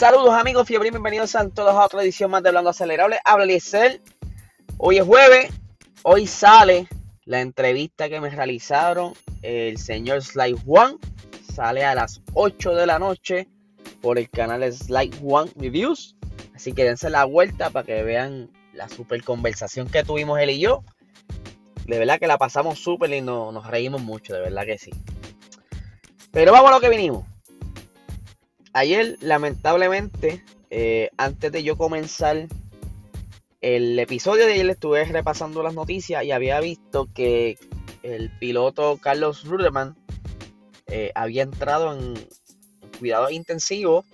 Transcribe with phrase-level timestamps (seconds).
[0.00, 3.20] Saludos amigos, fiebre bienvenidos a todos a otra edición más de Hablando Acelerable.
[3.22, 4.00] Habla Liesel.
[4.78, 5.52] Hoy es jueves,
[6.04, 6.88] hoy sale
[7.26, 10.96] la entrevista que me realizaron el señor Slide One.
[11.54, 13.46] Sale a las 8 de la noche
[14.00, 16.16] por el canal Slide One Reviews.
[16.54, 20.60] Así que dense la vuelta para que vean la super conversación que tuvimos él y
[20.60, 20.82] yo.
[21.84, 24.92] De verdad que la pasamos súper y nos reímos mucho, de verdad que sí.
[26.30, 27.29] Pero vamos a lo que vinimos.
[28.72, 32.46] Ayer, lamentablemente, eh, antes de yo comenzar
[33.60, 37.58] el episodio de ayer, estuve repasando las noticias y había visto que
[38.02, 39.96] el piloto Carlos Ruderman
[40.86, 42.14] eh, había entrado en
[42.98, 44.04] cuidado intensivo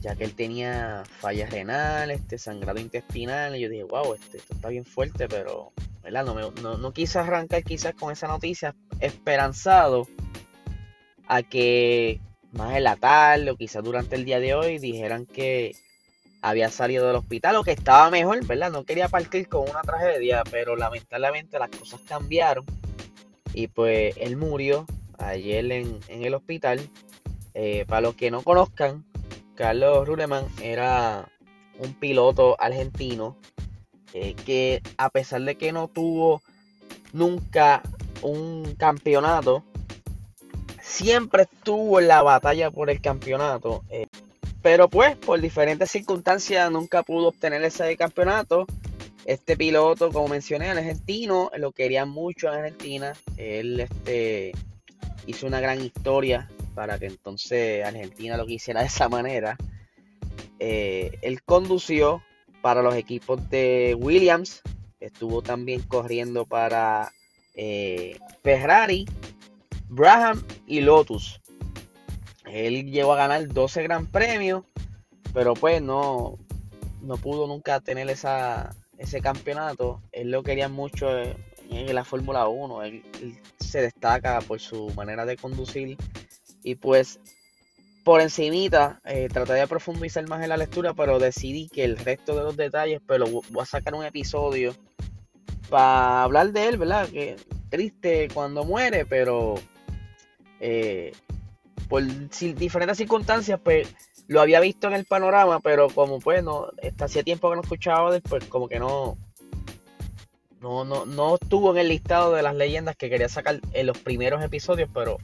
[0.00, 3.56] ya que él tenía falla renal, este sangrado intestinal.
[3.56, 6.24] Y yo dije, wow, este, esto está bien fuerte, pero ¿verdad?
[6.24, 10.06] No, no, no quise arrancar quizás con esa noticia esperanzado
[11.26, 12.20] a que
[12.52, 12.96] más en la
[13.50, 15.76] o quizás durante el día de hoy dijeran que
[16.40, 18.70] había salido del hospital o que estaba mejor, ¿verdad?
[18.70, 22.64] No quería partir con una tragedia, pero lamentablemente las cosas cambiaron
[23.52, 24.86] y pues él murió
[25.18, 26.80] ayer en, el hospital.
[27.54, 29.04] Eh, para los que no conozcan,
[29.56, 31.28] Carlos Rureman era
[31.78, 33.36] un piloto argentino
[34.14, 36.40] eh, que a pesar de que no tuvo
[37.12, 37.82] nunca
[38.22, 39.64] un campeonato,
[40.88, 43.84] siempre estuvo en la batalla por el campeonato.
[43.90, 44.06] Eh,
[44.62, 48.66] pero pues por diferentes circunstancias nunca pudo obtener ese campeonato.
[49.24, 53.12] Este piloto, como mencioné, argentino, lo querían mucho en Argentina.
[53.36, 54.52] Él este,
[55.26, 59.56] hizo una gran historia para que entonces Argentina lo quisiera de esa manera.
[60.58, 62.22] Eh, él condució
[62.62, 64.62] para los equipos de Williams,
[64.98, 67.12] estuvo también corriendo para
[67.54, 69.06] eh, Ferrari
[69.88, 71.40] Braham y Lotus.
[72.46, 74.64] Él llegó a ganar 12 gran premios,
[75.34, 76.38] pero pues no,
[77.02, 80.02] no pudo nunca tener esa, ese campeonato.
[80.12, 81.36] Él lo quería mucho en,
[81.94, 82.82] la Fórmula 1.
[82.82, 83.02] Él,
[83.58, 85.96] se destaca por su manera de conducir.
[86.62, 87.20] Y pues
[88.04, 92.34] por encimita eh, traté de profundizar más en la lectura, pero decidí que el resto
[92.34, 94.74] de los detalles, pero voy a sacar un episodio
[95.68, 97.08] para hablar de él, ¿verdad?
[97.08, 97.36] Que
[97.68, 99.56] triste cuando muere, pero
[100.60, 101.12] eh,
[101.88, 103.94] por diferentes circunstancias, pues
[104.26, 106.68] lo había visto en el panorama, pero como pues no,
[107.00, 109.16] hacía tiempo que no escuchaba después, como que no,
[110.60, 113.98] no, no, no estuvo en el listado de las leyendas que quería sacar en los
[113.98, 115.18] primeros episodios, pero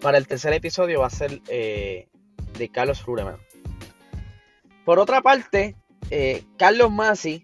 [0.00, 2.08] para el tercer episodio va a ser eh,
[2.56, 3.38] de Carlos Rureman.
[4.84, 5.76] Por otra parte,
[6.10, 7.42] eh, Carlos Masi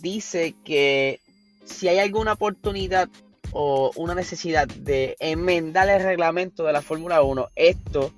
[0.00, 1.18] dice que
[1.64, 3.08] si hay alguna oportunidad
[3.58, 8.12] o una necesidad de enmendar el reglamento de la Fórmula 1, esto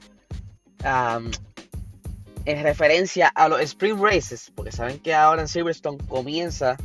[2.44, 6.76] en referencia a los Spring Races, porque saben que ahora en Silverstone comienza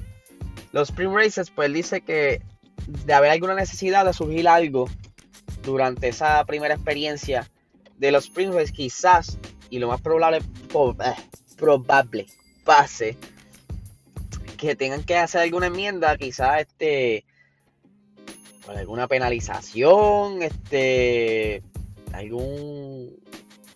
[0.71, 2.43] los Spring Races, pues dice que
[2.85, 4.87] de haber alguna necesidad de surgir algo
[5.63, 7.49] durante esa primera experiencia
[7.97, 9.39] de los Spring Races, quizás,
[9.71, 11.15] y lo más probable, eh,
[11.57, 12.27] probable
[12.63, 13.17] pase,
[14.57, 17.25] que tengan que hacer alguna enmienda, quizás este
[18.67, 21.63] alguna penalización, este,
[22.13, 23.15] algún,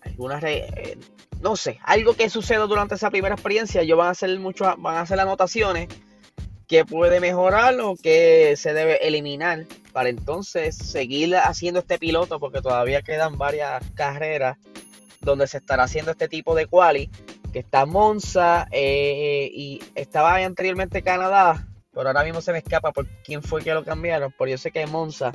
[0.02, 0.98] alguna, eh,
[1.40, 4.96] no sé, algo que suceda durante esa primera experiencia, yo van a hacer mucho, van
[4.96, 5.88] a hacer anotaciones
[6.66, 12.60] que puede mejorar o que se debe eliminar para entonces seguir haciendo este piloto porque
[12.60, 14.58] todavía quedan varias carreras
[15.22, 17.10] donde se estará haciendo este tipo de quali
[17.52, 21.66] que está Monza eh, y estaba anteriormente Canadá
[21.98, 24.32] pero ahora mismo se me escapa por quién fue que lo cambiaron.
[24.38, 25.32] Pero yo sé que Monza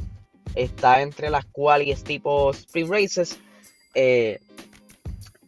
[0.55, 3.37] está entre las cuales tipo Spring Races.
[3.93, 4.39] Eh,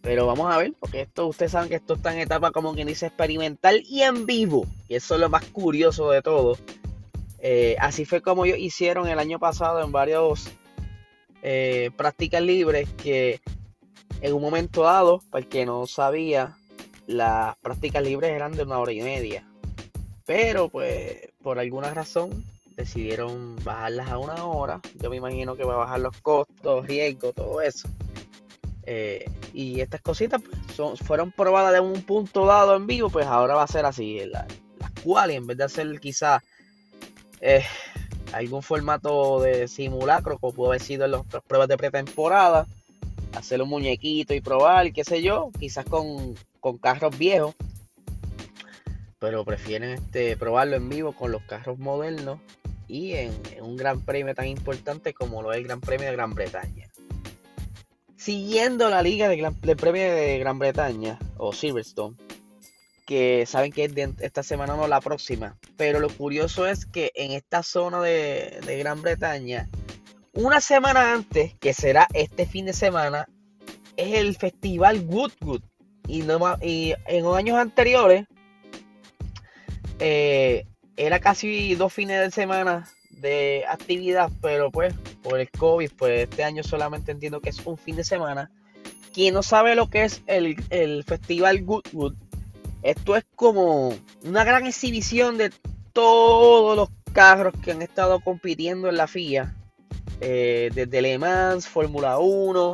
[0.02, 2.90] pero vamos a ver, porque esto, ustedes saben que esto está en etapa como quien
[2.90, 4.68] dice experimental y en vivo.
[4.90, 6.58] Y eso es lo más curioso de todo.
[7.40, 10.50] Eh, así fue como ellos hicieron el año pasado en varios
[11.44, 13.40] eh, prácticas libres que
[14.20, 16.58] en un momento dado, para el que no sabía,
[17.08, 19.48] las prácticas libres eran de una hora y media.
[20.26, 22.44] Pero pues por alguna razón
[22.76, 24.82] decidieron bajarlas a una hora.
[25.02, 27.88] Yo me imagino que va a bajar los costos, riesgos, todo eso.
[28.84, 33.56] Eh, y estas cositas pues, fueron probadas de un punto dado en vivo, pues ahora
[33.56, 34.20] va a ser así.
[34.26, 34.46] las
[35.04, 36.42] cuales en vez de hacer quizás
[37.42, 37.64] eh,
[38.34, 42.68] algún formato de simulacro, como pudo haber sido en las pruebas de pretemporada,
[43.34, 47.56] hacer un muñequito y probar, qué sé yo, quizás con, con carros viejos
[49.26, 52.40] pero prefieren este, probarlo en vivo con los carros modernos
[52.88, 56.36] y en, un gran premio tan importante como lo es el Gran Premio de Gran
[56.36, 56.88] Bretaña.
[58.16, 62.16] siguiendo la liga de, del premio de Gran Bretaña o Silverstone,
[63.08, 65.58] que saben que es de esta semana no la próxima.
[65.76, 69.68] Pero lo curioso es que en esta zona de, Gran Bretaña,
[70.34, 73.28] una semana antes, que será este fin de semana,
[73.98, 75.64] es el festival Woodwood.
[76.08, 78.28] Y, no, y en años anteriores
[80.00, 80.66] eh,
[80.98, 84.94] era casi dos fines de semana de actividad, pero pues
[85.24, 88.52] por el COVID, pues este año solamente entiendo que es un fin de semana.
[89.14, 92.16] Quien no sabe lo que es el, el festival Goodwood,
[92.84, 95.52] esto es como una gran exhibición de
[95.94, 99.56] todos los carros que han estado compitiendo en la FIA,
[100.20, 102.74] eh, desde Le Mans, Fórmula 1,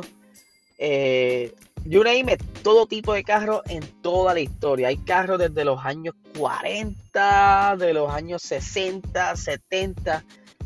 [0.78, 1.54] eh,
[1.84, 4.88] you name todo tipo de carros en toda la historia.
[4.88, 10.24] Hay carros desde los años 40, de los años 60, 70.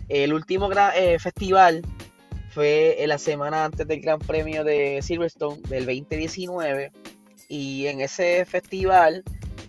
[0.09, 1.83] El último eh, festival
[2.51, 6.93] fue en la semana antes del Gran Premio de Silverstone del 2019.
[7.49, 9.23] Y en ese festival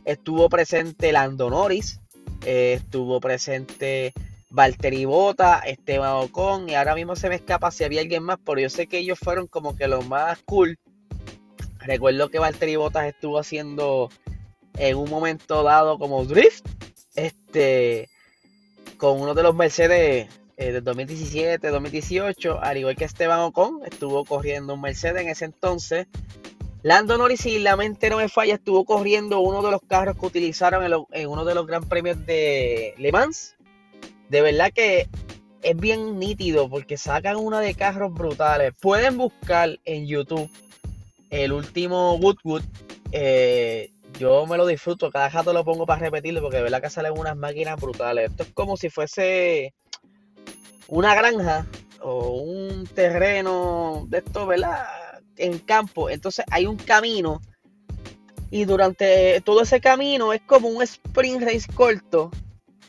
[0.05, 1.99] estuvo presente Lando Norris,
[2.45, 4.13] eh, estuvo presente
[4.49, 8.59] Valtteri Bota, Esteban Ocon, y ahora mismo se me escapa si había alguien más, pero
[8.59, 10.79] yo sé que ellos fueron como que los más cool.
[11.87, 14.09] Recuerdo que Valtteri Bottas estuvo haciendo
[14.77, 16.65] en un momento dado como drift,
[17.15, 18.09] este,
[18.97, 24.25] con uno de los Mercedes eh, del 2017, 2018, al igual que Esteban Ocon, estuvo
[24.25, 26.07] corriendo un Mercedes en ese entonces.
[26.83, 30.25] Lando Norris, si la mente no me falla, estuvo corriendo uno de los carros que
[30.25, 33.57] utilizaron en, en uno de los Gran Premios de Le Mans
[34.29, 35.07] de verdad que
[35.61, 38.73] es bien nítido porque sacan una de carros brutales.
[38.79, 40.49] Pueden buscar en YouTube
[41.29, 42.63] el último Woodwood.
[43.11, 46.89] Eh, yo me lo disfruto, cada rato lo pongo para repetirlo porque de verdad que
[46.89, 48.31] salen unas máquinas brutales.
[48.31, 49.73] Esto es como si fuese
[50.87, 51.65] una granja
[52.01, 54.87] o un terreno de esto, ¿verdad?
[55.35, 56.09] En campo.
[56.09, 57.41] Entonces hay un camino
[58.49, 62.31] y durante todo ese camino es como un sprint race corto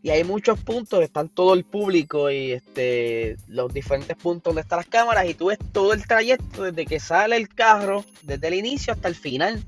[0.02, 4.78] y hay muchos puntos, están todo el público y este, los diferentes puntos donde están
[4.78, 8.54] las cámaras y tú ves todo el trayecto desde que sale el carro, desde el
[8.54, 9.64] inicio hasta el final.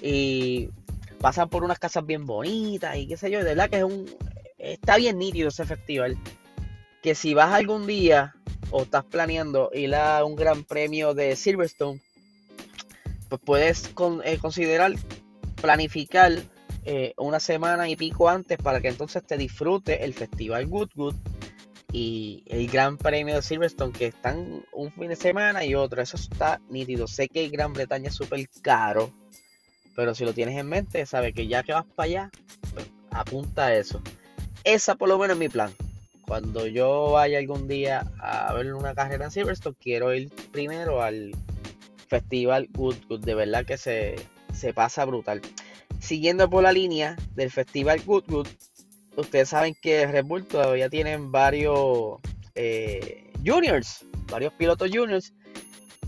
[0.00, 0.70] Y
[1.20, 4.06] pasan por unas casas bien bonitas y qué sé yo, de verdad que es un,
[4.58, 6.16] está bien nítido ese festival.
[7.02, 8.34] Que si vas algún día
[8.70, 12.00] o estás planeando ir a un gran premio de Silverstone,
[13.28, 13.90] pues puedes
[14.24, 14.94] eh, considerar
[15.60, 16.32] planificar
[16.90, 21.14] eh, una semana y pico antes para que entonces te disfrute el festival Good Good
[21.92, 26.00] y el Gran Premio de Silverstone que están un fin de semana y otro.
[26.00, 27.06] Eso está nítido.
[27.06, 29.12] Sé que Gran Bretaña es súper caro,
[29.94, 32.30] pero si lo tienes en mente, sabes que ya que vas para allá,
[32.72, 34.00] pues, apunta a eso.
[34.64, 35.70] Esa por lo menos es mi plan.
[36.26, 41.32] Cuando yo vaya algún día a ver una carrera en Silverstone, quiero ir primero al
[42.08, 43.24] festival Good Good.
[43.26, 44.16] De verdad que se,
[44.54, 45.42] se pasa brutal.
[46.08, 48.48] Siguiendo por la línea del Festival Goodwood,
[49.14, 52.16] ustedes saben que Red Bull todavía tienen varios
[52.54, 55.34] eh, juniors, varios pilotos juniors.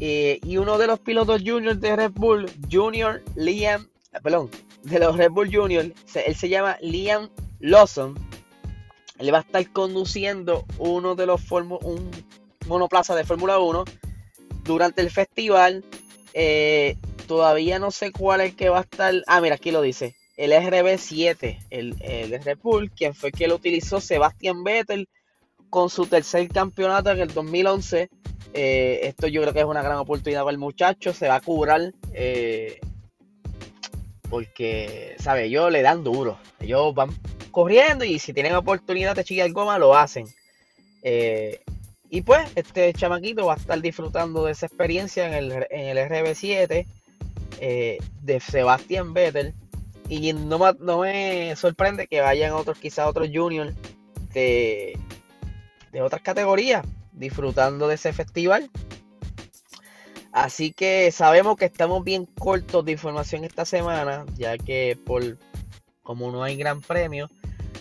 [0.00, 3.90] Eh, y uno de los pilotos juniors de Red Bull, Junior Liam,
[4.22, 4.48] perdón,
[4.84, 7.28] de los Red Bull Juniors, él se llama Liam
[7.58, 8.14] Lawson.
[9.18, 12.10] Él va a estar conduciendo uno de los un
[12.66, 13.84] monoplaza de Fórmula 1
[14.64, 15.84] durante el festival.
[16.32, 16.96] Eh,
[17.30, 19.14] todavía no sé cuál es el que va a estar.
[19.28, 20.16] Ah, mira, aquí lo dice.
[20.36, 25.08] El RB7, el, el Red Bull, quien fue que lo utilizó Sebastian Vettel
[25.68, 28.10] con su tercer campeonato en el 2011.
[28.52, 31.14] Eh, esto yo creo que es una gran oportunidad para el muchacho.
[31.14, 31.92] Se va a curar.
[32.12, 32.80] Eh,
[34.28, 35.44] porque, ¿sabe?
[35.44, 36.36] Ellos le dan duro.
[36.58, 37.10] Ellos van
[37.52, 40.26] corriendo y si tienen oportunidad de chillar goma, lo hacen.
[41.04, 41.60] Eh,
[42.08, 45.98] y pues, este chamaquito va a estar disfrutando de esa experiencia en el, en el
[46.08, 46.86] RB7.
[47.60, 49.54] Eh, de Sebastian Vettel.
[50.08, 53.74] Y no, no, me sorprende que vayan otros, quizás otros juniors
[54.32, 54.98] de,
[55.92, 58.70] de otras categorías disfrutando de ese festival.
[60.32, 65.38] Así que sabemos que estamos bien cortos de información esta semana, ya que por
[66.02, 67.30] como no hay gran premio,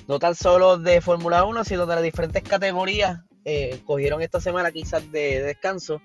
[0.08, 4.72] no tan solo de Fórmula 1, sino de las diferentes categorías, eh, cogieron esta semana
[4.72, 6.02] quizás de descanso.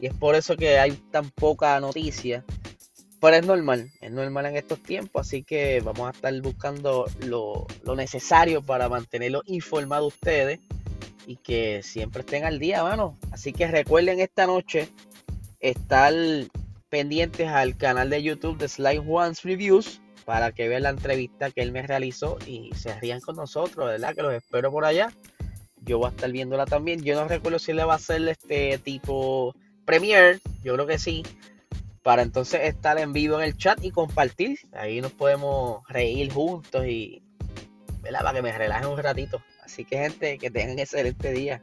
[0.00, 2.44] Y es por eso que hay tan poca noticia.
[3.20, 7.66] Pero es normal, es normal en estos tiempos, así que vamos a estar buscando lo,
[7.96, 10.60] necesario para mantenerlos informados ustedes
[11.26, 13.18] y que siempre estén al día, mano.
[13.32, 14.88] Así que recuerden esta noche
[15.58, 16.14] estar
[16.88, 21.62] pendientes al canal de YouTube de Slide One's Reviews para que vean la entrevista que
[21.62, 24.14] él me realizó y se rían con nosotros, ¿verdad?
[24.14, 25.12] Que los espero por allá.
[25.82, 27.02] Yo voy a estar viéndola también.
[27.02, 31.22] Yo no recuerdo si le va a hacer este tipo Premiere, yo creo que sí,
[32.08, 34.58] para entonces estar en vivo en el chat y compartir.
[34.72, 37.22] Ahí nos podemos reír juntos y,
[38.00, 38.20] ¿verdad?
[38.22, 39.42] Para que me relaje un ratito.
[39.62, 41.62] Así que gente, que tengan excelente día.